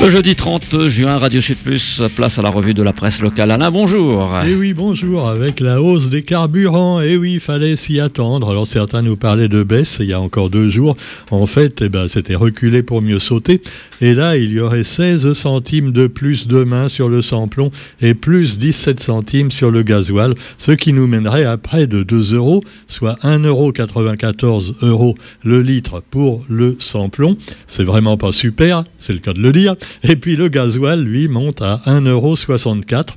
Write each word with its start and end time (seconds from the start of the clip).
Le 0.00 0.10
jeudi 0.10 0.36
30 0.36 0.86
juin, 0.86 1.18
Radio 1.18 1.40
Sud 1.40 1.56
Plus, 1.56 2.02
place 2.14 2.38
à 2.38 2.42
la 2.42 2.50
revue 2.50 2.72
de 2.72 2.84
la 2.84 2.92
presse 2.92 3.20
locale. 3.20 3.50
Alain, 3.50 3.72
bonjour. 3.72 4.32
Eh 4.46 4.54
oui, 4.54 4.72
bonjour. 4.72 5.28
Avec 5.28 5.58
la 5.58 5.82
hausse 5.82 6.08
des 6.08 6.22
carburants, 6.22 7.00
eh 7.00 7.16
oui, 7.16 7.32
il 7.34 7.40
fallait 7.40 7.74
s'y 7.74 7.98
attendre. 7.98 8.48
Alors 8.48 8.68
certains 8.68 9.02
nous 9.02 9.16
parlaient 9.16 9.48
de 9.48 9.64
baisse 9.64 9.96
il 9.98 10.06
y 10.06 10.12
a 10.12 10.20
encore 10.20 10.50
deux 10.50 10.70
jours. 10.70 10.96
En 11.32 11.46
fait, 11.46 11.82
eh 11.82 11.88
ben, 11.88 12.06
c'était 12.06 12.36
reculé 12.36 12.84
pour 12.84 13.02
mieux 13.02 13.18
sauter. 13.18 13.60
Et 14.00 14.14
là, 14.14 14.36
il 14.36 14.52
y 14.52 14.60
aurait 14.60 14.84
16 14.84 15.32
centimes 15.32 15.90
de 15.90 16.06
plus 16.06 16.46
demain 16.46 16.88
sur 16.88 17.08
le 17.08 17.20
samplon 17.20 17.72
et 18.00 18.14
plus 18.14 18.60
17 18.60 19.00
centimes 19.00 19.50
sur 19.50 19.72
le 19.72 19.82
gasoil, 19.82 20.34
ce 20.58 20.70
qui 20.70 20.92
nous 20.92 21.08
mènerait 21.08 21.44
à 21.44 21.56
près 21.56 21.88
de 21.88 22.04
2 22.04 22.34
euros, 22.34 22.62
soit 22.86 23.18
1,94 23.24 24.74
euros 24.82 25.16
le 25.42 25.60
litre 25.60 26.04
pour 26.08 26.44
le 26.48 26.76
samplon. 26.78 27.36
C'est 27.66 27.84
vraiment 27.84 28.16
pas 28.16 28.30
super, 28.30 28.84
c'est 28.98 29.12
le 29.12 29.18
cas 29.18 29.32
de 29.32 29.40
le 29.40 29.50
dire. 29.50 29.74
Et 30.02 30.16
puis 30.16 30.36
le 30.36 30.48
gasoil, 30.48 31.02
lui, 31.02 31.28
monte 31.28 31.62
à 31.62 31.80
1,64€. 31.86 33.08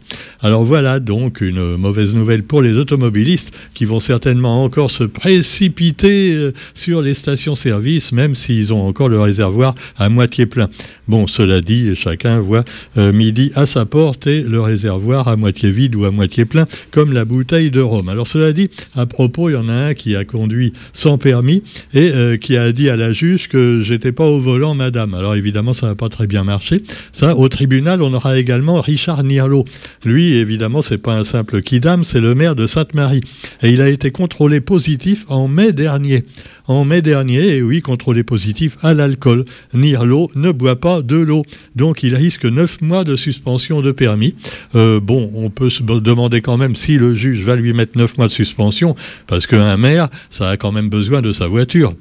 Alors 0.41 0.63
voilà 0.63 0.99
donc 0.99 1.41
une 1.41 1.77
mauvaise 1.77 2.15
nouvelle 2.15 2.43
pour 2.43 2.61
les 2.61 2.73
automobilistes 2.73 3.53
qui 3.73 3.85
vont 3.85 3.99
certainement 3.99 4.63
encore 4.63 4.89
se 4.89 5.03
précipiter 5.03 6.33
euh, 6.33 6.51
sur 6.73 7.01
les 7.01 7.13
stations-service, 7.13 8.11
même 8.11 8.35
s'ils 8.35 8.73
ont 8.73 8.87
encore 8.87 9.09
le 9.09 9.19
réservoir 9.19 9.75
à 9.97 10.09
moitié 10.09 10.45
plein. 10.45 10.69
Bon, 11.07 11.27
cela 11.27 11.61
dit, 11.61 11.95
chacun 11.95 12.39
voit 12.39 12.63
euh, 12.97 13.11
midi 13.11 13.51
à 13.55 13.65
sa 13.65 13.85
porte 13.85 14.27
et 14.27 14.41
le 14.41 14.61
réservoir 14.61 15.27
à 15.27 15.35
moitié 15.35 15.69
vide 15.69 15.95
ou 15.95 16.05
à 16.05 16.11
moitié 16.11 16.45
plein, 16.45 16.67
comme 16.91 17.13
la 17.13 17.25
bouteille 17.25 17.71
de 17.71 17.81
rhum. 17.81 18.09
Alors 18.09 18.27
cela 18.27 18.53
dit, 18.53 18.69
à 18.95 19.05
propos, 19.05 19.49
il 19.49 19.53
y 19.53 19.55
en 19.55 19.69
a 19.69 19.73
un 19.73 19.93
qui 19.93 20.15
a 20.15 20.25
conduit 20.25 20.73
sans 20.93 21.17
permis 21.17 21.63
et 21.93 22.11
euh, 22.13 22.37
qui 22.37 22.57
a 22.57 22.71
dit 22.71 22.89
à 22.89 22.95
la 22.95 23.13
juge 23.13 23.47
que 23.47 23.81
j'étais 23.81 24.11
pas 24.11 24.25
au 24.25 24.39
volant, 24.39 24.73
madame. 24.73 25.13
Alors 25.13 25.35
évidemment, 25.35 25.73
ça 25.73 25.87
n'a 25.87 25.95
pas 25.95 26.09
très 26.09 26.27
bien 26.27 26.43
marché 26.43 26.60
ça, 27.11 27.35
au 27.35 27.49
tribunal, 27.49 28.01
on 28.01 28.13
aura 28.13 28.37
également 28.37 28.81
Richard 28.81 29.23
Nierlo. 29.23 29.65
Lui, 30.05 30.33
évidemment, 30.33 30.81
c'est 30.81 30.97
pas 30.97 31.13
un 31.13 31.23
simple 31.23 31.61
kidam, 31.61 32.03
c'est 32.03 32.19
le 32.19 32.35
maire 32.35 32.55
de 32.55 32.67
Sainte-Marie. 32.67 33.21
Et 33.61 33.69
il 33.69 33.81
a 33.81 33.89
été 33.89 34.11
contrôlé 34.11 34.61
positif 34.61 35.25
en 35.29 35.47
mai 35.47 35.73
dernier. 35.73 36.25
En 36.67 36.85
mai 36.85 37.01
dernier, 37.01 37.57
et 37.57 37.61
oui, 37.61 37.81
contrôlé 37.81 38.23
positif 38.23 38.77
à 38.83 38.93
l'alcool. 38.93 39.45
Nierlo 39.73 40.29
ne 40.35 40.51
boit 40.51 40.79
pas 40.79 41.01
de 41.01 41.17
l'eau. 41.17 41.43
Donc, 41.75 42.03
il 42.03 42.15
risque 42.15 42.45
9 42.45 42.81
mois 42.81 43.03
de 43.03 43.15
suspension 43.15 43.81
de 43.81 43.91
permis. 43.91 44.35
Euh, 44.75 44.99
bon, 44.99 45.31
on 45.35 45.49
peut 45.49 45.69
se 45.69 45.83
demander 45.83 46.41
quand 46.41 46.57
même 46.57 46.75
si 46.75 46.97
le 46.97 47.13
juge 47.13 47.43
va 47.43 47.55
lui 47.55 47.73
mettre 47.73 47.97
9 47.97 48.17
mois 48.17 48.27
de 48.27 48.31
suspension, 48.31 48.95
parce 49.27 49.47
qu'un 49.47 49.77
maire, 49.77 50.09
ça 50.29 50.49
a 50.49 50.57
quand 50.57 50.71
même 50.71 50.89
besoin 50.89 51.21
de 51.21 51.31
sa 51.31 51.47
voiture. 51.47 51.93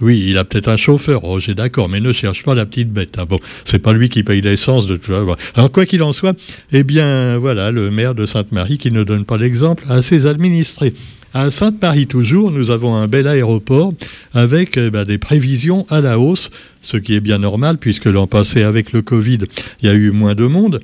Oui, 0.00 0.24
il 0.28 0.38
a 0.38 0.44
peut-être 0.44 0.68
un 0.68 0.76
chauffeur, 0.76 1.20
Roger, 1.20 1.54
d'accord, 1.54 1.88
mais 1.88 2.00
ne 2.00 2.12
cherche 2.12 2.42
pas 2.42 2.54
la 2.54 2.66
petite 2.66 2.92
bête. 2.92 3.18
Hein. 3.18 3.26
Bon, 3.28 3.38
c'est 3.64 3.78
pas 3.78 3.92
lui 3.92 4.08
qui 4.08 4.24
paye 4.24 4.40
l'essence 4.40 4.86
de 4.86 4.96
tout 4.96 5.12
ça. 5.12 5.24
Alors, 5.54 5.70
quoi 5.70 5.86
qu'il 5.86 6.02
en 6.02 6.12
soit, 6.12 6.36
eh 6.72 6.82
bien, 6.82 7.38
voilà, 7.38 7.70
le 7.70 7.90
maire 7.90 8.14
de 8.14 8.26
Sainte-Marie 8.26 8.78
qui 8.78 8.90
ne 8.90 9.04
donne 9.04 9.24
pas 9.24 9.36
l'exemple 9.36 9.84
à 9.88 10.02
ses 10.02 10.26
administrés. 10.26 10.94
À 11.32 11.50
Sainte-Marie 11.50 12.06
toujours, 12.06 12.50
nous 12.50 12.70
avons 12.70 12.94
un 12.94 13.08
bel 13.08 13.26
aéroport 13.26 13.92
avec 14.34 14.76
eh 14.76 14.90
ben, 14.90 15.04
des 15.04 15.18
prévisions 15.18 15.86
à 15.90 16.00
la 16.00 16.18
hausse, 16.18 16.50
ce 16.82 16.96
qui 16.96 17.14
est 17.14 17.20
bien 17.20 17.38
normal 17.38 17.78
puisque 17.78 18.04
l'an 18.04 18.26
passé, 18.26 18.62
avec 18.62 18.92
le 18.92 19.02
Covid, 19.02 19.40
il 19.82 19.86
y 19.86 19.88
a 19.88 19.94
eu 19.94 20.10
moins 20.10 20.34
de 20.34 20.46
monde. 20.46 20.80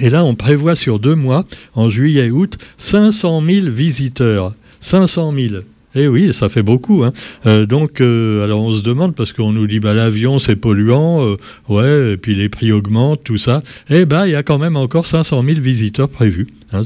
Et 0.00 0.10
là, 0.10 0.24
on 0.24 0.34
prévoit 0.34 0.74
sur 0.74 0.98
deux 0.98 1.14
mois, 1.14 1.44
en 1.74 1.90
juillet 1.90 2.26
et 2.26 2.30
août, 2.30 2.56
500 2.78 3.42
000 3.44 3.68
visiteurs. 3.68 4.52
500 4.80 5.32
000. 5.32 5.54
Eh 5.94 6.08
oui, 6.08 6.32
ça 6.32 6.48
fait 6.48 6.62
beaucoup. 6.62 7.04
Hein. 7.04 7.12
Euh, 7.46 7.66
donc, 7.66 8.00
euh, 8.00 8.44
alors 8.44 8.62
on 8.62 8.76
se 8.76 8.82
demande, 8.82 9.14
parce 9.14 9.32
qu'on 9.32 9.52
nous 9.52 9.66
dit, 9.66 9.78
bah, 9.80 9.92
l'avion 9.92 10.38
c'est 10.38 10.56
polluant, 10.56 11.24
euh, 11.26 11.36
ouais, 11.68 12.12
et 12.12 12.16
puis 12.16 12.34
les 12.34 12.48
prix 12.48 12.72
augmentent, 12.72 13.22
tout 13.24 13.36
ça. 13.36 13.62
Eh 13.90 14.06
bien, 14.06 14.24
il 14.24 14.32
y 14.32 14.34
a 14.34 14.42
quand 14.42 14.58
même 14.58 14.76
encore 14.76 15.06
500 15.06 15.42
000 15.44 15.60
visiteurs 15.60 16.08
prévus. 16.08 16.46
Hein, 16.72 16.82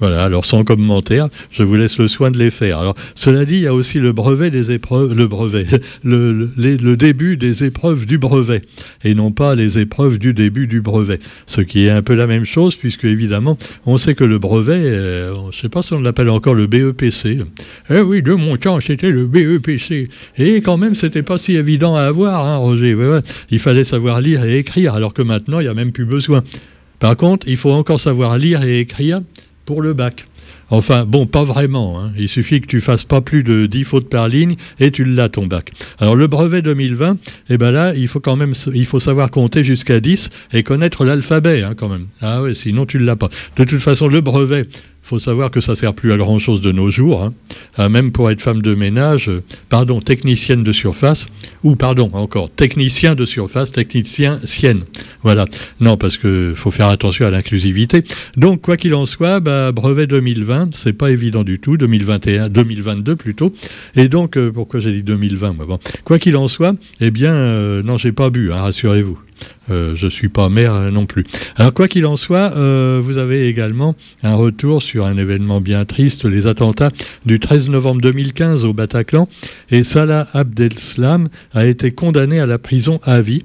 voilà, 0.00 0.24
alors 0.24 0.44
sans 0.44 0.64
commentaire, 0.64 1.28
je 1.50 1.62
vous 1.62 1.76
laisse 1.76 1.98
le 1.98 2.08
soin 2.08 2.30
de 2.30 2.38
les 2.38 2.50
faire. 2.50 2.78
Alors, 2.78 2.94
cela 3.14 3.44
dit, 3.44 3.56
il 3.56 3.62
y 3.62 3.66
a 3.66 3.74
aussi 3.74 3.98
le 3.98 4.12
brevet 4.12 4.50
des 4.50 4.72
épreuves, 4.72 5.14
le 5.14 5.26
brevet, 5.26 5.66
le, 6.04 6.48
début 6.96 7.36
des 7.36 7.64
épreuves 7.64 8.06
du 8.06 8.18
brevet, 8.18 8.62
et 9.04 9.14
non 9.14 9.32
pas 9.32 9.54
les 9.54 9.78
épreuves 9.78 10.18
du 10.18 10.34
début 10.34 10.66
du 10.66 10.80
brevet. 10.80 11.18
Ce 11.46 11.60
qui 11.60 11.86
est 11.86 11.90
un 11.90 12.02
peu 12.02 12.14
la 12.14 12.26
même 12.26 12.44
chose, 12.44 12.76
puisque 12.76 13.04
évidemment, 13.04 13.58
on 13.86 13.98
sait 13.98 14.14
que 14.14 14.24
le 14.24 14.38
brevet, 14.38 14.72
euh, 14.74 15.34
je 15.50 15.56
ne 15.56 15.62
sais 15.62 15.68
pas 15.68 15.82
si 15.82 15.92
on 15.94 16.00
l'appelle 16.00 16.30
encore 16.30 16.54
le 16.54 16.66
BEPC. 16.66 17.38
Eh 17.90 18.00
oui, 18.00 18.22
de 18.22 18.32
mon 18.32 18.56
temps, 18.56 18.80
c'était 18.80 19.10
le 19.10 19.26
BEPC. 19.26 20.08
Et 20.38 20.56
quand 20.62 20.76
même, 20.76 20.94
c'était 20.94 21.22
pas 21.22 21.38
si 21.38 21.56
évident 21.56 21.96
à 21.96 22.02
avoir, 22.02 22.46
hein, 22.46 22.56
Roger. 22.56 22.96
Il 23.50 23.58
fallait 23.58 23.84
savoir 23.84 24.20
lire 24.20 24.44
et 24.44 24.58
écrire, 24.58 24.94
alors 24.94 25.14
que 25.14 25.22
maintenant, 25.22 25.60
il 25.60 25.64
n'y 25.64 25.68
a 25.68 25.74
même 25.74 25.92
plus 25.92 26.04
besoin. 26.04 26.42
Par 27.02 27.16
contre, 27.16 27.48
il 27.48 27.56
faut 27.56 27.72
encore 27.72 27.98
savoir 27.98 28.38
lire 28.38 28.62
et 28.62 28.78
écrire 28.78 29.22
pour 29.64 29.82
le 29.82 29.92
bac. 29.92 30.28
Enfin, 30.70 31.04
bon, 31.04 31.26
pas 31.26 31.42
vraiment. 31.42 32.00
Hein. 32.00 32.12
Il 32.16 32.28
suffit 32.28 32.60
que 32.60 32.68
tu 32.68 32.80
fasses 32.80 33.02
pas 33.02 33.20
plus 33.20 33.42
de 33.42 33.66
10 33.66 33.82
fautes 33.82 34.08
par 34.08 34.28
ligne 34.28 34.54
et 34.78 34.92
tu 34.92 35.02
l'as 35.02 35.28
ton 35.28 35.48
bac. 35.48 35.72
Alors 35.98 36.14
le 36.14 36.28
brevet 36.28 36.62
2020, 36.62 37.16
eh 37.50 37.58
ben 37.58 37.72
là, 37.72 37.92
il 37.96 38.06
faut 38.06 38.20
quand 38.20 38.36
même, 38.36 38.54
savoir 38.54 39.32
compter 39.32 39.64
jusqu'à 39.64 39.98
10 39.98 40.30
et 40.52 40.62
connaître 40.62 41.04
l'alphabet 41.04 41.64
hein, 41.64 41.74
quand 41.76 41.88
même. 41.88 42.06
Ah 42.20 42.40
ouais, 42.40 42.54
sinon 42.54 42.86
tu 42.86 43.00
l'as 43.00 43.16
pas. 43.16 43.30
De 43.56 43.64
toute 43.64 43.80
façon, 43.80 44.06
le 44.06 44.20
brevet, 44.20 44.68
faut 45.02 45.18
savoir 45.18 45.50
que 45.50 45.60
ça 45.60 45.74
sert 45.74 45.94
plus 45.94 46.12
à 46.12 46.16
grand 46.16 46.38
chose 46.38 46.60
de 46.60 46.72
nos 46.72 46.90
jours. 46.90 47.22
Hein. 47.22 47.34
Ah, 47.76 47.88
même 47.88 48.12
pour 48.12 48.30
être 48.30 48.40
femme 48.40 48.62
de 48.62 48.74
ménage, 48.74 49.28
euh, 49.28 49.42
pardon, 49.68 50.00
technicienne 50.00 50.62
de 50.62 50.72
surface, 50.72 51.26
ou 51.64 51.74
pardon, 51.74 52.10
encore, 52.12 52.50
technicien 52.50 53.14
de 53.14 53.26
surface, 53.26 53.72
technicien 53.72 54.38
sienne. 54.44 54.82
Voilà. 55.22 55.44
Non, 55.80 55.96
parce 55.96 56.16
que 56.16 56.52
faut 56.54 56.70
faire 56.70 56.86
attention 56.86 57.26
à 57.26 57.30
l'inclusivité. 57.30 58.04
Donc, 58.36 58.62
quoi 58.62 58.76
qu'il 58.76 58.94
en 58.94 59.06
soit, 59.06 59.40
bah, 59.40 59.72
brevet 59.72 60.06
2020, 60.06 60.70
c'est 60.76 60.92
pas 60.92 61.10
évident 61.10 61.42
du 61.42 61.58
tout, 61.58 61.76
2021, 61.76 62.48
2022 62.48 63.16
plutôt. 63.16 63.52
Et 63.96 64.08
donc, 64.08 64.36
euh, 64.36 64.52
pourquoi 64.52 64.80
j'ai 64.80 64.92
dit 64.92 65.02
2020 65.02 65.52
moi, 65.52 65.66
bon. 65.66 65.78
Quoi 66.04 66.18
qu'il 66.18 66.36
en 66.36 66.48
soit, 66.48 66.74
eh 67.00 67.10
bien, 67.10 67.32
euh, 67.32 67.82
non, 67.82 67.98
j'ai 67.98 68.12
pas 68.12 68.30
bu, 68.30 68.52
hein, 68.52 68.62
rassurez-vous. 68.62 69.18
Euh, 69.70 69.94
je 69.94 70.06
ne 70.06 70.10
suis 70.10 70.28
pas 70.28 70.48
maire 70.48 70.74
euh, 70.74 70.90
non 70.90 71.06
plus. 71.06 71.24
Alors 71.56 71.72
quoi 71.72 71.88
qu'il 71.88 72.04
en 72.06 72.16
soit, 72.16 72.52
euh, 72.56 73.00
vous 73.02 73.18
avez 73.18 73.46
également 73.46 73.94
un 74.22 74.34
retour 74.34 74.82
sur 74.82 75.06
un 75.06 75.16
événement 75.16 75.60
bien 75.60 75.84
triste, 75.84 76.24
les 76.24 76.46
attentats 76.46 76.90
du 77.26 77.38
13 77.38 77.70
novembre 77.70 78.00
2015 78.00 78.64
au 78.64 78.72
Bataclan. 78.72 79.28
Et 79.70 79.84
Salah 79.84 80.26
Abdeslam 80.34 81.28
a 81.54 81.66
été 81.66 81.92
condamné 81.92 82.40
à 82.40 82.46
la 82.46 82.58
prison 82.58 83.00
à 83.04 83.20
vie, 83.20 83.44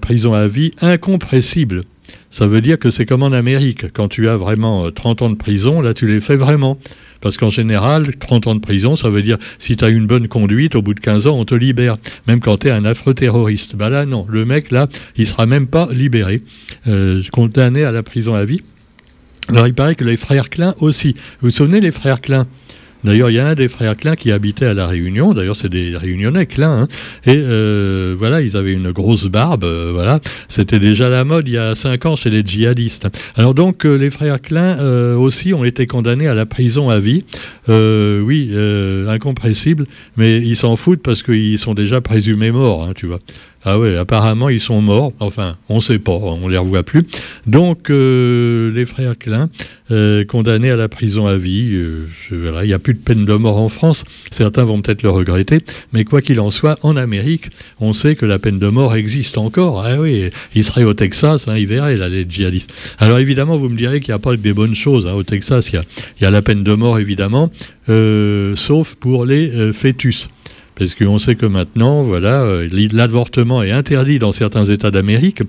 prison 0.00 0.34
à 0.34 0.46
vie 0.46 0.72
incompressible. 0.80 1.82
Ça 2.30 2.46
veut 2.46 2.60
dire 2.60 2.78
que 2.78 2.90
c'est 2.90 3.06
comme 3.06 3.22
en 3.22 3.32
Amérique. 3.32 3.92
Quand 3.92 4.08
tu 4.08 4.28
as 4.28 4.36
vraiment 4.36 4.90
30 4.90 5.22
ans 5.22 5.30
de 5.30 5.36
prison, 5.36 5.80
là 5.80 5.94
tu 5.94 6.06
les 6.06 6.20
fais 6.20 6.36
vraiment. 6.36 6.78
Parce 7.24 7.38
qu'en 7.38 7.48
général, 7.48 8.14
30 8.16 8.48
ans 8.48 8.54
de 8.54 8.60
prison, 8.60 8.96
ça 8.96 9.08
veut 9.08 9.22
dire 9.22 9.38
si 9.58 9.78
tu 9.78 9.84
as 9.84 9.88
une 9.88 10.06
bonne 10.06 10.28
conduite, 10.28 10.74
au 10.74 10.82
bout 10.82 10.92
de 10.92 11.00
15 11.00 11.26
ans, 11.26 11.38
on 11.38 11.46
te 11.46 11.54
libère. 11.54 11.96
Même 12.28 12.38
quand 12.38 12.58
tu 12.58 12.68
es 12.68 12.70
un 12.70 12.84
affreux 12.84 13.14
terroriste. 13.14 13.76
Bah 13.76 13.88
là, 13.88 14.04
non. 14.04 14.26
Le 14.28 14.44
mec, 14.44 14.70
là, 14.70 14.88
il 15.16 15.26
sera 15.26 15.46
même 15.46 15.66
pas 15.66 15.88
libéré. 15.90 16.42
Euh, 16.86 17.22
condamné 17.32 17.82
à 17.82 17.92
la 17.92 18.02
prison 18.02 18.34
à 18.34 18.44
vie. 18.44 18.60
Alors, 19.48 19.66
il 19.66 19.72
paraît 19.72 19.94
que 19.94 20.04
les 20.04 20.18
frères 20.18 20.50
Klein 20.50 20.74
aussi. 20.80 21.14
Vous 21.40 21.48
vous 21.48 21.50
souvenez, 21.50 21.80
les 21.80 21.92
frères 21.92 22.20
Klein? 22.20 22.46
D'ailleurs, 23.04 23.28
il 23.28 23.34
y 23.34 23.38
a 23.38 23.46
un 23.46 23.54
des 23.54 23.68
frères 23.68 23.96
Klein 23.96 24.16
qui 24.16 24.32
habitait 24.32 24.64
à 24.64 24.74
La 24.74 24.86
Réunion. 24.86 25.34
D'ailleurs, 25.34 25.56
c'est 25.56 25.68
des 25.68 25.96
Réunionnais 25.96 26.46
Klein. 26.46 26.82
Hein. 26.82 26.88
Et 27.26 27.36
euh, 27.36 28.14
voilà, 28.18 28.40
ils 28.40 28.56
avaient 28.56 28.72
une 28.72 28.92
grosse 28.92 29.26
barbe. 29.26 29.64
Euh, 29.64 29.90
voilà, 29.92 30.20
c'était 30.48 30.78
déjà 30.78 31.10
la 31.10 31.24
mode 31.24 31.46
il 31.46 31.54
y 31.54 31.58
a 31.58 31.74
cinq 31.74 32.06
ans 32.06 32.16
chez 32.16 32.30
les 32.30 32.42
djihadistes. 32.44 33.08
Alors 33.36 33.52
donc, 33.52 33.84
euh, 33.84 33.96
les 33.96 34.08
frères 34.08 34.40
Klein 34.40 34.78
aussi 35.16 35.52
ont 35.52 35.64
été 35.64 35.86
condamnés 35.86 36.28
à 36.28 36.34
la 36.34 36.46
prison 36.46 36.88
à 36.88 36.98
vie. 36.98 37.24
oui, 37.68 38.52
incompressible, 39.08 39.84
mais 40.16 40.40
ils 40.40 40.56
s'en 40.56 40.76
foutent 40.76 41.02
parce 41.02 41.22
qu'ils 41.22 41.58
sont 41.58 41.74
déjà 41.74 42.00
présumés 42.00 42.50
morts, 42.50 42.84
hein, 42.84 42.92
tu 42.94 43.06
vois. 43.06 43.18
Ah 43.66 43.78
oui, 43.78 43.96
apparemment 43.96 44.50
ils 44.50 44.60
sont 44.60 44.82
morts. 44.82 45.12
Enfin, 45.20 45.56
on 45.70 45.76
ne 45.76 45.80
sait 45.80 45.98
pas, 45.98 46.12
on 46.12 46.48
les 46.48 46.58
revoit 46.58 46.82
plus. 46.82 47.06
Donc 47.46 47.88
euh, 47.88 48.70
les 48.72 48.84
frères 48.84 49.16
Klein, 49.16 49.48
euh, 49.90 50.22
condamnés 50.26 50.70
à 50.70 50.76
la 50.76 50.88
prison 50.88 51.26
à 51.26 51.36
vie. 51.36 51.70
Euh, 51.72 52.06
il 52.30 52.66
n'y 52.66 52.74
a 52.74 52.78
plus 52.78 52.92
de 52.92 52.98
peine 52.98 53.24
de 53.24 53.32
mort 53.32 53.56
en 53.56 53.70
France. 53.70 54.04
Certains 54.30 54.64
vont 54.64 54.82
peut-être 54.82 55.02
le 55.02 55.08
regretter, 55.08 55.60
mais 55.94 56.04
quoi 56.04 56.20
qu'il 56.20 56.40
en 56.40 56.50
soit, 56.50 56.78
en 56.82 56.94
Amérique, 56.98 57.46
on 57.80 57.94
sait 57.94 58.16
que 58.16 58.26
la 58.26 58.38
peine 58.38 58.58
de 58.58 58.68
mort 58.68 58.96
existe 58.96 59.38
encore. 59.38 59.82
Ah 59.82 59.98
oui, 59.98 60.28
ils 60.54 60.64
seraient 60.64 60.84
au 60.84 60.92
Texas, 60.92 61.48
hein, 61.48 61.56
ils 61.56 61.66
verraient 61.66 61.96
là 61.96 62.10
les 62.10 62.26
djihadistes. 62.28 62.74
Alors 62.98 63.18
évidemment, 63.18 63.56
vous 63.56 63.70
me 63.70 63.78
direz 63.78 64.00
qu'il 64.00 64.10
n'y 64.10 64.16
a 64.16 64.18
pas 64.18 64.36
des 64.36 64.52
bonnes 64.52 64.74
choses 64.74 65.06
hein, 65.06 65.14
au 65.14 65.22
Texas. 65.22 65.70
Il 65.72 65.80
y, 66.20 66.26
a, 66.26 66.30
la 66.30 66.42
peine 66.42 66.64
de 66.64 66.74
mort 66.74 66.98
évidemment, 66.98 67.50
sauf 67.88 68.94
pour 68.96 69.24
les 69.24 69.72
fœtus. 69.72 70.28
Parce 70.76 70.94
qu'on 70.94 71.18
sait 71.18 71.36
que 71.36 71.46
maintenant, 71.46 72.02
voilà, 72.02 72.42
euh, 72.42 72.68
l'avortement 72.92 73.62
est 73.62 73.70
interdit 73.70 74.18
dans 74.18 74.32
certains 74.32 74.64
États 74.64 74.90
d'Amérique. 74.90 75.42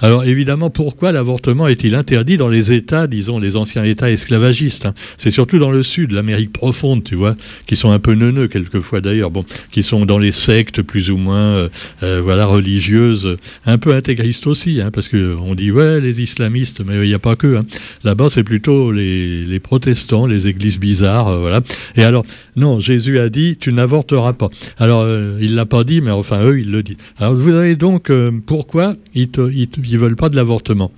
Alors 0.00 0.24
évidemment, 0.24 0.70
pourquoi 0.70 1.12
l'avortement 1.12 1.68
est-il 1.68 1.94
interdit 1.94 2.36
dans 2.36 2.48
les 2.48 2.72
États, 2.72 3.06
disons, 3.06 3.38
les 3.38 3.56
anciens 3.56 3.84
États 3.84 4.10
esclavagistes 4.10 4.86
hein? 4.86 4.94
C'est 5.16 5.30
surtout 5.30 5.58
dans 5.58 5.70
le 5.70 5.82
sud, 5.82 6.12
l'Amérique 6.12 6.52
profonde, 6.52 7.04
tu 7.04 7.14
vois, 7.14 7.36
qui 7.66 7.76
sont 7.76 7.90
un 7.90 7.98
peu 7.98 8.14
neuneux 8.14 8.48
quelquefois 8.48 9.00
d'ailleurs, 9.00 9.30
bon, 9.30 9.44
qui 9.70 9.82
sont 9.82 10.06
dans 10.06 10.18
les 10.18 10.32
sectes 10.32 10.82
plus 10.82 11.10
ou 11.10 11.16
moins, 11.16 11.36
euh, 11.36 11.68
euh, 12.02 12.20
voilà, 12.22 12.46
religieuses, 12.46 13.36
un 13.66 13.78
peu 13.78 13.94
intégristes 13.94 14.46
aussi, 14.46 14.80
hein, 14.80 14.90
parce 14.92 15.08
que 15.08 15.36
on 15.40 15.54
dit 15.54 15.70
ouais, 15.70 16.00
les 16.00 16.20
islamistes, 16.20 16.82
mais 16.84 17.04
il 17.04 17.08
n'y 17.08 17.14
a 17.14 17.18
pas 17.18 17.36
que. 17.36 17.56
Hein. 17.58 17.66
Là-bas, 18.02 18.28
c'est 18.30 18.44
plutôt 18.44 18.90
les, 18.92 19.60
protestants, 19.60 20.26
les 20.26 20.48
églises 20.48 20.78
bizarres, 20.78 21.38
voilà. 21.38 21.60
Et 21.96 22.02
alors, 22.02 22.24
non, 22.56 22.80
Jésus 22.80 23.18
a 23.20 23.28
dit, 23.28 23.56
tu 23.56 23.72
n'avorteras 23.72 24.32
pas. 24.32 24.50
Alors, 24.78 25.02
euh, 25.02 25.38
il 25.40 25.54
l'a 25.54 25.66
pas 25.66 25.84
dit, 25.84 26.00
mais 26.00 26.10
enfin, 26.10 26.42
eux, 26.44 26.60
ils 26.60 26.70
le 26.70 26.82
disent. 26.82 26.96
Alors, 27.18 27.34
vous 27.34 27.54
avez 27.54 27.76
donc, 27.76 28.10
euh, 28.10 28.30
pourquoi 28.46 28.94
ils 29.14 29.28
ne 29.36 29.98
veulent 29.98 30.16
pas 30.16 30.28
de 30.28 30.36
l'avortement? 30.36 30.92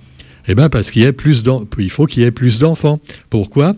Eh 0.47 0.55
bien, 0.55 0.69
parce 0.69 0.91
qu'il 0.91 1.05
y 1.05 1.11
plus 1.11 1.43
il 1.77 1.89
faut 1.89 2.05
qu'il 2.05 2.23
y 2.23 2.25
ait 2.25 2.31
plus 2.31 2.59
d'enfants. 2.59 2.99
Pourquoi? 3.29 3.75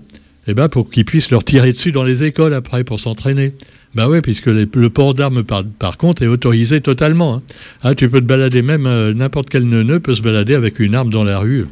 Eh 0.47 0.53
bien, 0.53 0.69
pour 0.69 0.89
qu'ils 0.89 1.05
puissent 1.05 1.31
leur 1.31 1.43
tirer 1.43 1.71
dessus 1.71 1.91
dans 1.91 2.03
les 2.03 2.23
écoles 2.23 2.53
après, 2.53 2.83
pour 2.83 2.99
s'entraîner. 2.99 3.53
Ben 3.95 4.07
oui, 4.07 4.21
puisque 4.21 4.45
le 4.47 4.89
port 4.89 5.15
d'armes, 5.15 5.43
par, 5.43 5.97
contre, 5.97 6.21
est 6.21 6.27
autorisé 6.27 6.79
totalement. 6.81 7.35
Hein. 7.35 7.41
Ah, 7.81 7.95
tu 7.95 8.07
peux 8.07 8.21
te 8.21 8.25
balader, 8.25 8.61
même 8.61 8.85
euh, 8.85 9.13
n'importe 9.13 9.49
quel 9.49 9.63
neuneu 9.63 9.99
peut 9.99 10.13
se 10.13 10.21
balader 10.21 10.53
avec 10.53 10.79
une 10.79 10.93
arme 10.93 11.09
dans 11.09 11.23
la 11.23 11.39
rue. 11.39 11.65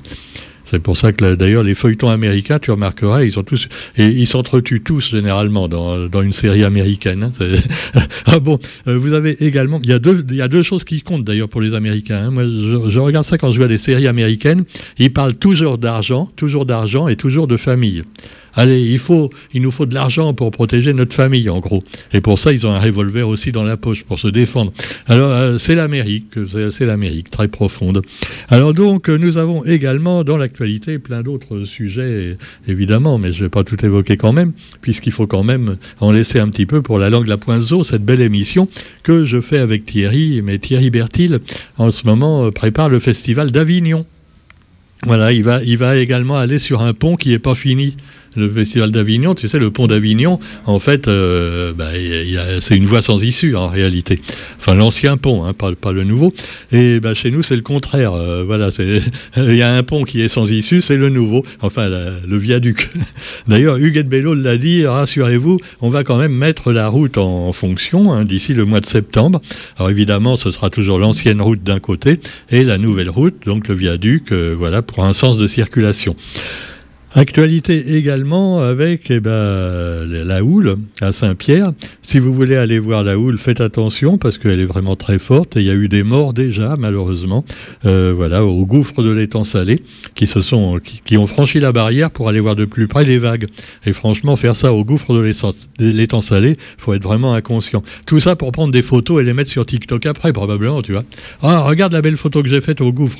C'est 0.70 0.80
pour 0.80 0.98
ça 0.98 1.14
que 1.14 1.36
d'ailleurs 1.36 1.64
les 1.64 1.74
feuilletons 1.74 2.10
américains, 2.10 2.60
tu 2.60 2.72
remarqueras, 2.72 3.24
ils 3.24 3.32
sont 3.32 3.44
tous 3.44 3.68
et 3.98 4.08
ils 4.08 4.28
s'entretuent 4.28 4.82
tous 4.82 5.12
généralement 5.12 5.68
dans, 5.68 6.22
une 6.22 6.34
série 6.34 6.64
américaine. 6.64 7.32
Hein, 7.40 8.02
ah 8.26 8.40
bon, 8.40 8.60
euh, 8.88 8.98
vous 8.98 9.14
avez 9.14 9.44
également, 9.46 9.80
il 9.84 9.90
y 9.90 9.94
a 9.94 10.00
deux, 10.00 10.26
il 10.30 10.36
y 10.36 10.42
a 10.42 10.48
deux 10.48 10.64
choses 10.64 10.84
qui 10.84 11.02
comptent 11.02 11.24
d'ailleurs 11.24 11.50
pour 11.50 11.62
les 11.62 11.74
Américains. 11.74 12.26
Hein. 12.28 12.32
Moi, 12.32 12.44
je, 12.44 12.90
je, 12.90 13.00
regarde 13.00 13.26
ça 13.26 13.38
quand 13.38 13.52
je 13.52 13.58
vois 13.58 13.68
des 13.68 13.78
séries 13.78 14.08
américaines. 14.08 14.66
Ils 14.98 15.14
parlent 15.14 15.36
toujours 15.36 15.78
d'argent, 15.78 16.30
toujours 16.36 16.66
d'argent 16.66 17.08
et 17.08 17.16
toujours 17.16 17.48
de 17.48 17.56
famille. 17.56 18.04
Allez, 18.58 18.82
il, 18.82 19.62
nous 19.62 19.72
faut 19.72 19.86
de 19.86 19.94
l'argent 19.94 20.34
pour 20.34 20.50
protéger 20.50 20.92
notre 20.92 21.14
famille, 21.14 21.48
en 21.48 21.60
gros. 21.60 21.84
Et 22.12 22.22
pour 22.22 22.40
ça, 22.40 22.52
ils 22.52 22.66
ont 22.66 22.72
un 22.72 22.80
revolver 22.80 23.28
aussi 23.28 23.52
dans 23.52 23.64
la 23.64 23.78
poche 23.78 24.04
pour 24.04 24.20
se 24.20 24.28
défendre. 24.28 24.74
Alors, 25.06 25.32
euh, 25.32 25.58
c'est 25.60 25.76
l'Amérique, 25.76 26.34
c'est 26.72 26.88
l'Amérique, 26.88 27.30
très 27.30 27.48
profonde. 27.48 28.02
Alors 28.50 28.74
donc, 28.74 29.10
nous 29.10 29.38
avons 29.38 29.64
également 29.64 30.24
dans 30.24 30.38
l'actualité 30.38 30.98
plein 30.98 31.22
d'autres 31.22 31.66
sujets, 31.66 32.36
évidemment, 32.68 33.20
mais 33.20 33.32
je 33.32 33.40
ne 33.40 33.44
vais 33.44 33.50
pas 33.50 33.64
tout 33.64 33.86
évoquer 33.86 34.18
quand 34.18 34.34
même, 34.34 34.54
puisqu'il 34.82 35.12
faut 35.12 35.28
quand 35.28 35.44
même 35.44 35.78
en 36.00 36.12
laisser 36.12 36.40
un 36.40 36.50
petit 36.50 36.66
peu 36.66 36.82
pour 36.82 36.98
la 36.98 37.12
langue 37.12 37.28
la 37.28 37.38
pointe 37.38 37.62
cette 37.84 38.04
belle 38.04 38.22
émission 38.22 38.68
que 39.04 39.26
je 39.26 39.40
fais 39.40 39.60
avec 39.60 39.86
Thierry, 39.86 40.42
mais 40.44 40.58
Thierry 40.58 40.90
Bertil, 40.90 41.40
en 41.78 41.92
ce 41.92 42.06
moment, 42.08 42.46
euh, 42.46 42.52
prépare 42.52 42.90
le 42.90 42.98
festival 42.98 43.52
d'Avignon. 43.52 44.06
Voilà, 45.06 45.32
il 45.32 45.44
va 45.44 45.98
également 45.98 46.38
aller 46.38 46.58
sur 46.58 46.82
un 46.82 46.94
pont 46.94 47.18
qui 47.18 47.30
n'est 47.30 47.40
pas 47.40 47.54
fini 47.54 47.96
le 48.38 48.50
festival 48.50 48.92
d'Avignon, 48.92 49.36
tu 49.36 49.48
sais, 49.48 49.60
le 49.60 49.72
pont 49.72 49.88
d'Avignon, 49.88 50.40
en 50.66 50.80
fait, 50.80 51.08
euh, 51.08 51.74
bah, 51.74 51.90
c'est 52.62 52.78
une 52.78 52.86
voie 52.86 53.02
sans 53.02 53.24
issue 53.24 53.56
en 53.56 53.68
réalité. 53.68 54.22
Enfin, 54.58 54.76
l'ancien 54.76 55.18
pont, 55.18 55.46
hein, 55.46 55.54
pas, 55.54 55.92
le 55.92 56.04
nouveau. 56.04 56.34
Et 56.72 57.00
bah, 57.00 57.14
chez 57.14 57.32
nous, 57.32 57.44
c'est 57.44 57.56
le 57.56 57.62
contraire. 57.62 58.14
Euh, 58.14 58.44
voilà, 58.46 58.70
il 59.38 59.56
y 59.56 59.62
a 59.62 59.74
un 59.74 59.84
pont 59.84 60.04
qui 60.04 60.22
est 60.22 60.28
sans 60.28 60.52
issue, 60.52 60.82
c'est 60.82 60.98
le 60.98 61.10
nouveau. 61.10 61.44
Enfin, 61.62 61.90
le 61.90 62.38
viaduc. 62.38 62.90
D'ailleurs, 63.48 63.78
Huguette 63.78 64.10
Bello 64.10 64.34
l'a 64.34 64.58
dit. 64.58 64.86
Rassurez-vous, 64.86 65.60
on 65.82 65.90
va 65.90 66.04
quand 66.04 66.18
même 66.18 66.34
mettre 66.34 66.72
la 66.72 66.88
route 66.88 67.18
en, 67.18 67.52
fonction 67.52 68.14
hein, 68.14 68.26
d'ici 68.26 68.54
le 68.54 68.66
mois 68.66 68.82
de 68.82 68.86
septembre. 68.86 69.42
Alors 69.78 69.90
évidemment, 69.90 70.36
ce 70.36 70.52
sera 70.52 70.70
toujours 70.70 71.00
l'ancienne 71.00 71.42
route 71.42 71.64
d'un 71.64 71.80
côté 71.80 72.20
et 72.50 72.64
la 72.64 72.78
nouvelle 72.78 73.10
route, 73.10 73.36
donc 73.46 73.68
le 73.68 73.76
viaduc, 73.76 74.32
euh, 74.32 74.56
voilà, 74.58 74.82
pour 74.82 75.04
un 75.04 75.14
sens 75.14 75.38
de 75.38 75.48
circulation. 75.48 76.16
Actualité 77.14 77.96
également 77.96 78.60
avec 78.60 79.10
eh 79.10 79.22
ben, 79.22 79.32
la 80.06 80.44
houle 80.44 80.78
à 81.00 81.14
Saint-Pierre. 81.14 81.72
Si 82.02 82.20
vous 82.20 82.34
voulez 82.34 82.56
aller 82.58 82.80
voir 82.80 83.04
la 83.04 83.18
houle, 83.18 83.38
faites 83.38 83.62
attention 83.62 84.18
parce 84.18 84.38
qu'elle 84.38 84.60
est 84.60 84.66
vraiment 84.66 84.98
très 84.98 85.18
forte 85.18 85.56
et 85.56 85.62
il 85.62 85.66
y 85.66 85.70
a 85.70 85.74
eu 85.74 85.88
des 85.88 86.04
morts 86.04 86.34
déjà, 86.34 86.76
malheureusement, 86.78 87.46
euh, 87.86 88.14
voilà, 88.16 88.44
au 88.44 88.66
gouffre 88.66 89.04
de 89.04 89.10
l'étang 89.10 89.46
salé, 89.46 89.82
qui, 90.16 90.28
se 90.28 90.42
sont, 90.42 90.80
qui, 91.06 91.18
ont 91.18 91.28
franchi 91.28 91.62
la 91.62 91.72
barrière 91.72 92.12
pour 92.12 92.28
aller 92.28 92.42
voir 92.42 92.56
de 92.56 92.66
plus 92.66 92.88
près 92.88 93.06
les 93.06 93.18
vagues. 93.18 93.48
Et 93.86 93.94
franchement, 93.94 94.36
faire 94.36 94.58
ça 94.58 94.74
au 94.74 94.84
gouffre 94.84 95.14
de 95.14 95.22
l'étang 95.80 96.22
salé, 96.22 96.58
faut 96.78 96.94
être 96.94 97.04
vraiment 97.04 97.34
inconscient. 97.34 97.84
Tout 98.06 98.20
ça 98.20 98.36
pour 98.36 98.52
prendre 98.52 98.74
des 98.74 98.82
photos 98.82 99.22
et 99.22 99.24
les 99.24 99.34
mettre 99.34 99.50
sur 99.50 99.66
TikTok 99.66 100.06
après, 100.06 100.34
probablement, 100.34 100.82
tu 100.82 100.92
vois. 100.92 101.04
Ah, 101.42 101.62
regarde 101.62 101.94
la 101.94 102.02
belle 102.02 102.18
photo 102.18 102.44
que 102.44 102.50
j'ai 102.50 102.62
faite 102.62 102.82
au 102.82 102.92
gouffre. 102.92 103.18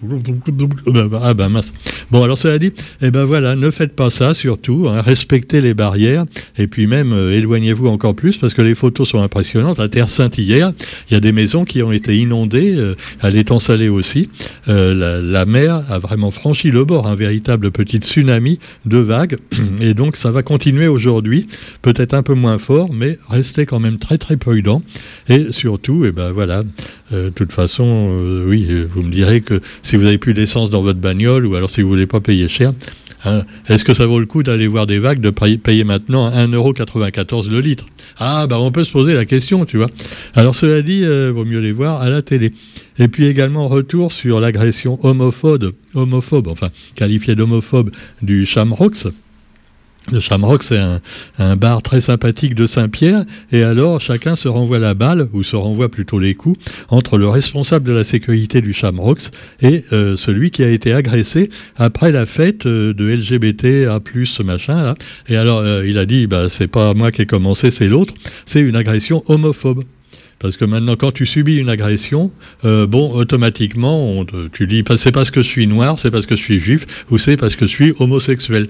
Ah 1.22 1.34
ben 1.34 1.50
mince. 1.50 1.72
Bon, 2.12 2.22
alors 2.22 2.38
cela 2.38 2.60
dit, 2.60 2.74
eh 3.02 3.12
ben 3.12 3.24
voilà, 3.24 3.56
ne 3.56 3.72
faites 3.78 3.96
pas 3.96 4.10
ça 4.10 4.34
surtout, 4.34 4.88
hein. 4.90 5.02
respectez 5.02 5.62
les 5.62 5.76
barrières 5.76 6.26
et 6.58 6.66
puis 6.66 6.88
même 6.88 7.14
euh, 7.14 7.38
éloignez-vous 7.38 7.88
encore 7.88 8.16
plus 8.16 8.38
parce 8.38 8.56
que 8.56 8.64
les 8.64 8.74
photos 8.74 9.10
sont 9.10 9.22
impressionnantes. 9.22 9.80
À 9.80 9.88
Terre 9.88 10.10
Sainte 10.10 10.40
hier, 10.40 10.74
il 11.10 11.14
y 11.14 11.18
a 11.18 11.20
des 11.20 11.32
maisons 11.32 11.64
qui 11.64 11.84
ont 11.84 11.92
été 11.92 12.18
inondées, 12.18 12.74
euh, 12.76 12.96
à 13.22 13.30
l'étang 13.30 13.60
salé 13.60 13.88
aussi. 13.88 14.30
Euh, 14.68 15.22
la, 15.22 15.46
mer 15.46 15.84
a 15.92 16.00
vraiment 16.00 16.32
franchi 16.32 16.72
le 16.72 16.86
bord, 16.86 17.06
un 17.06 17.14
véritable 17.14 17.70
petit 17.70 17.98
tsunami 17.98 18.58
de 18.86 18.98
vagues 18.98 19.38
et 19.80 19.94
donc 19.94 20.16
ça 20.16 20.32
va 20.32 20.42
continuer 20.42 20.88
aujourd'hui, 20.88 21.46
peut-être 21.84 22.16
un 22.16 22.24
peu 22.24 22.34
moins 22.34 22.58
fort, 22.58 22.92
mais 22.92 23.20
restez 23.30 23.68
quand 23.68 23.80
même 23.80 24.00
très 24.00 24.18
très 24.18 24.38
prudent 24.38 24.82
et 25.30 25.52
surtout, 25.52 26.04
et 26.04 26.08
eh 26.08 26.12
ben 26.12 26.32
voilà, 26.32 26.64
de 27.12 27.30
toute 27.30 27.52
façon, 27.52 28.44
oui, 28.48 28.68
vous 28.90 29.04
me 29.04 29.12
direz 29.12 29.42
que 29.42 29.62
si 29.84 29.96
vous 29.96 30.04
n'avez 30.04 30.18
plus 30.18 30.34
d'essence 30.34 30.70
dans 30.72 30.82
votre 30.82 31.00
bagnole 31.00 31.46
ou 31.46 31.56
alors 31.56 31.70
si 31.70 31.82
vous 31.82 31.90
voulez 31.90 32.08
pas 32.08 32.20
payer 32.20 32.48
cher, 32.48 32.74
Hein, 33.26 33.44
est-ce 33.68 33.84
que 33.84 33.94
ça 33.94 34.06
vaut 34.06 34.20
le 34.20 34.26
coup 34.26 34.44
d'aller 34.44 34.68
voir 34.68 34.86
des 34.86 35.00
vagues, 35.00 35.20
de 35.20 35.30
payer 35.30 35.84
maintenant 35.84 36.30
1,94€ 36.30 37.50
le 37.50 37.60
litre? 37.60 37.86
Ah, 38.20 38.48
bah 38.48 38.60
on 38.60 38.72
peut 38.72 38.84
se 38.84 38.92
poser 38.92 39.14
la 39.14 39.26
question, 39.26 39.66
tu 39.66 39.78
vois. 39.78 39.88
Alors 40.36 40.56
cela 40.56 40.82
dit, 40.82 41.04
euh, 41.04 41.32
vaut 41.32 41.46
mieux 41.46 41.60
les 41.60 41.72
voir 41.72 42.02
à 42.02 42.10
la 42.10 42.22
télé. 42.22 42.54
Et 43.00 43.08
puis 43.08 43.28
également 43.28 43.68
retour 43.68 44.12
sur 44.12 44.40
l'agression 44.40 45.00
homophobe, 45.04 45.74
homophobe, 45.94 46.48
enfin 46.48 46.70
qualifiée 46.96 47.36
d'homophobe 47.36 47.92
du 48.22 48.46
Shamrocks 48.46 49.08
le 50.12 50.20
Shamrock, 50.20 50.64
c'est 50.64 50.80
un, 51.40 51.56
bar 51.56 51.82
très 51.82 52.02
sympathique 52.02 52.56
de 52.56 52.66
Saint-Pierre, 52.66 53.24
et 53.52 53.64
alors 53.64 54.00
chacun 54.00 54.36
se 54.36 54.48
renvoie 54.48 54.80
la 54.80 54.94
balle, 54.94 55.28
ou 55.34 55.44
se 55.44 55.56
renvoie 55.56 55.90
plutôt 55.90 56.20
les 56.20 56.36
coups, 56.36 56.58
entre 56.90 57.18
le 57.18 57.28
responsable 57.28 57.86
de 57.86 57.94
la 57.94 58.04
sécurité 58.04 58.62
du 58.62 58.74
Shamrocks 58.74 59.30
et 59.62 59.84
euh, 59.92 60.16
celui 60.18 60.52
qui 60.52 60.64
a 60.64 60.70
été 60.70 60.94
agressé 60.94 61.50
après 61.78 62.12
la 62.12 62.26
fête 62.26 62.66
euh, 62.66 62.94
de 62.94 63.06
LGBT 63.06 64.00
plus 64.04 64.40
machin. 64.40 64.82
Là. 64.82 64.96
Et 65.28 65.36
alors 65.36 65.60
euh, 65.60 65.88
il 65.88 65.98
a 65.98 66.06
dit, 66.06 66.28
bah, 66.28 66.48
c'est 66.50 66.68
pas 66.68 66.94
moi 66.94 67.12
qui 67.12 67.24
ai 67.24 67.26
commencé, 67.26 67.72
c'est 67.72 67.88
l'autre, 67.88 68.14
c'est 68.46 68.62
une 68.62 68.76
agression 68.76 69.24
homophobe. 69.28 69.84
Parce 70.40 70.56
que 70.56 70.66
maintenant, 70.66 70.96
quand 70.96 71.12
tu 71.12 71.26
subis 71.26 71.58
une 71.58 71.68
agression, 71.68 72.30
bon, 72.64 73.12
automatiquement, 73.12 74.24
tu 74.54 74.68
dis, 74.68 74.84
c'est 74.98 75.12
parce 75.12 75.32
que 75.32 75.42
je 75.42 75.48
suis 75.48 75.66
noir, 75.66 75.98
c'est 75.98 76.12
parce 76.12 76.28
que 76.28 76.36
je 76.36 76.44
suis 76.44 76.60
juif, 76.60 76.86
ou 77.10 77.18
c'est 77.18 77.38
parce 77.38 77.56
que 77.56 77.66
je 77.66 77.72
suis 77.72 77.94
homosexuel. 77.98 78.68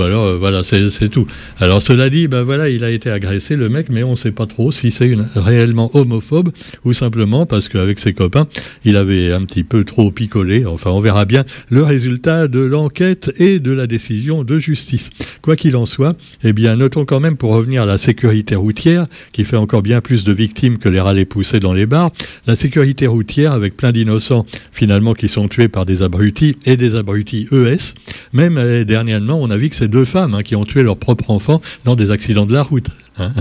Alors, 0.00 0.26
euh, 0.26 0.36
voilà, 0.36 0.62
c'est 0.62 1.08
tout. 1.08 1.26
Alors, 1.58 1.82
cela 1.82 2.08
dit, 2.10 2.28
ben 2.28 2.42
voilà, 2.42 2.68
il 2.68 2.84
a 2.84 2.90
été 2.90 3.10
agressé, 3.10 3.56
le 3.56 3.68
mec, 3.68 3.88
mais 3.88 4.02
on 4.02 4.12
ne 4.12 4.16
sait 4.16 4.30
pas 4.30 4.46
trop 4.46 4.72
si 4.72 4.90
c'est 4.90 5.16
réellement 5.34 5.90
homophobe 5.94 6.50
ou 6.84 6.92
simplement 6.92 7.46
parce 7.46 7.68
qu'avec 7.68 7.98
ses 7.98 8.12
copains, 8.12 8.46
il 8.84 8.96
avait 8.96 9.32
un 9.32 9.44
petit 9.44 9.64
peu 9.64 9.84
trop 9.84 10.10
picolé. 10.10 10.64
Enfin, 10.66 10.90
on 10.90 11.00
verra 11.00 11.24
bien 11.24 11.44
le 11.70 11.82
résultat 11.82 12.48
de 12.48 12.60
l'enquête 12.60 13.32
et 13.38 13.58
de 13.58 13.72
la 13.72 13.86
décision 13.86 14.44
de 14.44 14.58
justice. 14.58 15.10
Quoi 15.42 15.56
qu'il 15.56 15.76
en 15.76 15.86
soit, 15.86 16.16
eh 16.44 16.52
bien, 16.52 16.76
notons 16.76 17.04
quand 17.04 17.20
même, 17.20 17.36
pour 17.36 17.52
revenir 17.52 17.82
à 17.82 17.86
la 17.86 17.98
sécurité 17.98 18.54
routière, 18.54 19.06
qui 19.32 19.44
fait 19.44 19.56
encore 19.56 19.82
bien 19.82 20.00
plus 20.00 20.24
de 20.24 20.32
victimes 20.32 20.78
que 20.78 20.88
les 20.88 21.00
râles 21.00 21.16
poussés 21.24 21.60
dans 21.60 21.72
les 21.72 21.86
bars, 21.86 22.10
la 22.46 22.56
sécurité 22.56 23.06
routière, 23.06 23.52
avec 23.52 23.76
plein 23.76 23.92
d'innocents, 23.92 24.44
finalement, 24.72 25.14
qui 25.14 25.28
sont 25.28 25.48
tués 25.48 25.68
par 25.68 25.86
des 25.86 26.02
abrutis 26.02 26.56
et 26.66 26.76
des 26.76 26.94
abrutis 26.94 27.48
ES, 27.52 27.94
même 28.32 28.58
euh, 28.58 28.84
dernièrement, 28.84 29.38
on 29.40 29.50
a 29.50 29.56
vu 29.56 29.70
que 29.70 29.76
deux 29.88 30.04
femmes 30.04 30.34
hein, 30.34 30.42
qui 30.42 30.56
ont 30.56 30.64
tué 30.64 30.82
leur 30.82 30.96
propre 30.96 31.30
enfant 31.30 31.60
dans 31.84 31.96
des 31.96 32.10
accidents 32.10 32.46
de 32.46 32.52
la 32.52 32.62
route. 32.62 32.88
Hein. 33.18 33.32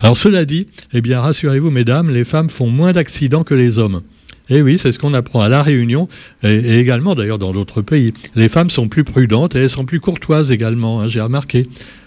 Alors 0.00 0.16
cela 0.16 0.44
dit, 0.44 0.66
eh 0.92 1.00
bien 1.00 1.20
rassurez-vous 1.20 1.70
mesdames, 1.70 2.10
les 2.10 2.24
femmes 2.24 2.50
font 2.50 2.68
moins 2.68 2.92
d'accidents 2.92 3.44
que 3.44 3.54
les 3.54 3.78
hommes. 3.78 4.02
Et 4.50 4.56
eh 4.56 4.62
oui, 4.62 4.78
c'est 4.78 4.92
ce 4.92 4.98
qu'on 4.98 5.14
apprend 5.14 5.40
à 5.40 5.48
La 5.48 5.62
Réunion 5.62 6.06
et, 6.42 6.78
également 6.78 7.14
d'ailleurs 7.14 7.38
dans 7.38 7.52
d'autres 7.52 7.80
pays. 7.80 8.12
Les 8.34 8.50
femmes 8.50 8.68
sont 8.68 8.88
plus 8.88 9.02
prudentes 9.02 9.56
et 9.56 9.60
elles 9.60 9.70
sont 9.70 9.86
plus 9.86 10.00
courtoises 10.00 10.52
également, 10.52 11.00
hein, 11.00 11.08
j'ai 11.08 11.22
remarqué. 11.22 11.66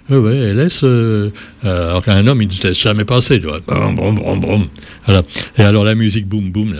Oui, 0.10 0.18
oui, 0.18 0.32
elle 0.38 0.56
laisse. 0.56 0.84
Euh, 0.84 1.32
euh, 1.66 1.90
alors 1.90 2.04
qu'un 2.04 2.26
homme, 2.28 2.42
il 2.42 2.48
ne 2.48 2.54
se 2.54 2.68
laisse 2.68 2.80
jamais 2.80 3.04
passer, 3.04 3.40
tu 3.40 3.48
vois. 3.48 3.60
Brum, 3.60 3.96
brum, 3.96 4.40
brum. 4.40 4.68
Voilà. 5.06 5.24
Et 5.58 5.64
alors 5.64 5.84
la 5.84 5.96
musique, 5.96 6.28
boum, 6.28 6.50
boum, 6.50 6.74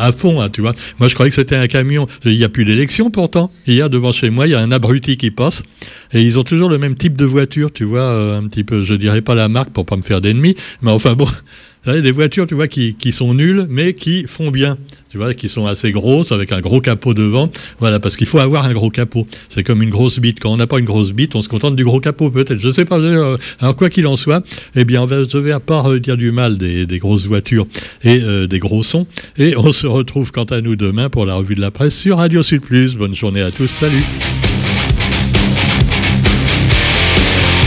à 0.00 0.12
fond, 0.12 0.40
hein, 0.40 0.48
tu 0.48 0.62
vois. 0.62 0.74
Moi, 0.98 1.08
je 1.08 1.14
croyais 1.14 1.30
que 1.30 1.36
c'était 1.36 1.56
un 1.56 1.68
camion. 1.68 2.08
Il 2.24 2.36
n'y 2.36 2.44
a 2.44 2.48
plus 2.48 2.64
d'élection 2.64 3.10
pourtant. 3.10 3.52
A 3.68 3.88
devant 3.88 4.10
chez 4.10 4.30
moi, 4.30 4.46
il 4.46 4.50
y 4.50 4.54
a 4.54 4.60
un 4.60 4.72
abruti 4.72 5.16
qui 5.16 5.30
passe. 5.30 5.62
Et 6.12 6.22
ils 6.22 6.38
ont 6.40 6.44
toujours 6.44 6.68
le 6.68 6.78
même 6.78 6.96
type 6.96 7.16
de 7.16 7.24
voiture, 7.24 7.72
tu 7.72 7.84
vois, 7.84 8.36
un 8.36 8.46
petit 8.48 8.64
peu. 8.64 8.82
Je 8.82 8.94
dirais 8.94 9.22
pas 9.22 9.36
la 9.36 9.48
marque 9.48 9.70
pour 9.70 9.86
pas 9.86 9.96
me 9.96 10.02
faire 10.02 10.20
d'ennemis, 10.20 10.56
mais 10.82 10.90
enfin 10.90 11.14
bon 11.14 11.28
des 11.86 12.10
voitures, 12.10 12.46
tu 12.46 12.54
vois, 12.54 12.68
qui, 12.68 12.94
qui, 12.94 13.12
sont 13.12 13.34
nulles, 13.34 13.66
mais 13.68 13.94
qui 13.94 14.24
font 14.26 14.50
bien. 14.50 14.76
Tu 15.08 15.18
vois, 15.18 15.34
qui 15.34 15.48
sont 15.48 15.66
assez 15.66 15.92
grosses, 15.92 16.32
avec 16.32 16.52
un 16.52 16.60
gros 16.60 16.80
capot 16.80 17.14
devant. 17.14 17.50
Voilà, 17.78 18.00
parce 18.00 18.16
qu'il 18.16 18.26
faut 18.26 18.38
avoir 18.38 18.64
un 18.64 18.72
gros 18.72 18.90
capot. 18.90 19.26
C'est 19.48 19.62
comme 19.62 19.82
une 19.82 19.90
grosse 19.90 20.18
bite. 20.18 20.40
Quand 20.40 20.52
on 20.52 20.56
n'a 20.56 20.66
pas 20.66 20.78
une 20.78 20.84
grosse 20.84 21.12
bite, 21.12 21.36
on 21.36 21.42
se 21.42 21.48
contente 21.48 21.76
du 21.76 21.84
gros 21.84 22.00
capot, 22.00 22.30
peut-être. 22.30 22.58
Je 22.58 22.70
sais 22.70 22.84
pas. 22.84 22.98
Euh, 22.98 23.36
alors, 23.60 23.76
quoi 23.76 23.88
qu'il 23.88 24.06
en 24.06 24.16
soit, 24.16 24.44
eh 24.74 24.84
bien, 24.84 25.02
on 25.02 25.06
va, 25.06 25.22
je 25.28 25.38
vais 25.38 25.52
à 25.52 25.60
part 25.60 25.88
dire 26.00 26.16
du 26.16 26.32
mal 26.32 26.58
des, 26.58 26.86
des 26.86 26.98
grosses 26.98 27.26
voitures 27.26 27.66
et 28.02 28.20
euh, 28.20 28.46
des 28.46 28.58
gros 28.58 28.82
sons. 28.82 29.06
Et 29.38 29.56
on 29.56 29.72
se 29.72 29.86
retrouve 29.86 30.32
quant 30.32 30.44
à 30.44 30.60
nous 30.60 30.76
demain 30.76 31.08
pour 31.08 31.24
la 31.24 31.36
revue 31.36 31.54
de 31.54 31.60
la 31.60 31.70
presse 31.70 31.96
sur 31.96 32.18
Radio 32.18 32.42
Sud 32.42 32.62
Plus. 32.62 32.96
Bonne 32.96 33.14
journée 33.14 33.42
à 33.42 33.50
tous. 33.50 33.68
Salut. 33.68 34.02